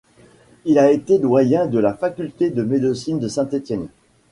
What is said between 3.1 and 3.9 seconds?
de Saint-Étienne.